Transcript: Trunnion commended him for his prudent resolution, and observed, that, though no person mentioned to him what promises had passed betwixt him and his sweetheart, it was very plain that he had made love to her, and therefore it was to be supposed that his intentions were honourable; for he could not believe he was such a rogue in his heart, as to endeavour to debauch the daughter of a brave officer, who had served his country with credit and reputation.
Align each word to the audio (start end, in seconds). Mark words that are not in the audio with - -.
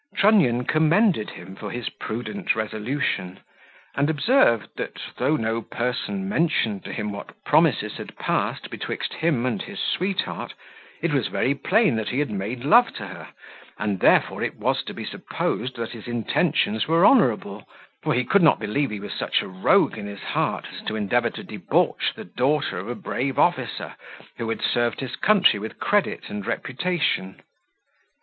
Trunnion 0.17 0.63
commended 0.63 1.29
him 1.29 1.55
for 1.55 1.69
his 1.69 1.89
prudent 1.89 2.55
resolution, 2.55 3.39
and 3.93 4.09
observed, 4.09 4.69
that, 4.77 4.99
though 5.17 5.35
no 5.35 5.61
person 5.61 6.27
mentioned 6.27 6.83
to 6.85 6.91
him 6.91 7.11
what 7.11 7.43
promises 7.43 7.97
had 7.97 8.17
passed 8.17 8.71
betwixt 8.71 9.13
him 9.13 9.45
and 9.45 9.61
his 9.61 9.77
sweetheart, 9.79 10.55
it 11.03 11.13
was 11.13 11.27
very 11.27 11.53
plain 11.53 11.97
that 11.97 12.09
he 12.09 12.17
had 12.17 12.31
made 12.31 12.63
love 12.65 12.91
to 12.95 13.05
her, 13.05 13.27
and 13.77 13.99
therefore 13.99 14.41
it 14.41 14.57
was 14.57 14.81
to 14.85 14.93
be 14.95 15.05
supposed 15.05 15.75
that 15.75 15.91
his 15.91 16.07
intentions 16.07 16.87
were 16.87 17.05
honourable; 17.05 17.69
for 18.01 18.15
he 18.15 18.25
could 18.25 18.41
not 18.41 18.59
believe 18.59 18.89
he 18.89 18.99
was 18.99 19.13
such 19.13 19.43
a 19.43 19.47
rogue 19.47 19.99
in 19.99 20.07
his 20.07 20.21
heart, 20.23 20.65
as 20.73 20.81
to 20.87 20.95
endeavour 20.95 21.29
to 21.29 21.43
debauch 21.43 22.11
the 22.15 22.25
daughter 22.25 22.79
of 22.79 22.89
a 22.89 22.95
brave 22.95 23.37
officer, 23.37 23.93
who 24.39 24.49
had 24.49 24.63
served 24.63 24.99
his 24.99 25.15
country 25.15 25.59
with 25.59 25.77
credit 25.79 26.27
and 26.27 26.47
reputation. 26.47 27.39